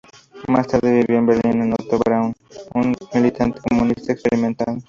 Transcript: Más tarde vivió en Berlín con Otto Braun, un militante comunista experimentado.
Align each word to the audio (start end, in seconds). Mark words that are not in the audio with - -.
Más 0.47 0.65
tarde 0.67 0.93
vivió 1.05 1.19
en 1.19 1.27
Berlín 1.27 1.59
con 1.59 1.73
Otto 1.73 1.99
Braun, 2.03 2.33
un 2.73 2.95
militante 3.13 3.59
comunista 3.69 4.13
experimentado. 4.13 4.79